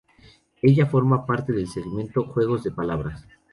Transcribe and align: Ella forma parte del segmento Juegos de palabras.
Ella 0.63 0.87
forma 0.87 1.27
parte 1.27 1.53
del 1.53 1.67
segmento 1.67 2.23
Juegos 2.25 2.63
de 2.63 2.71
palabras. 2.71 3.27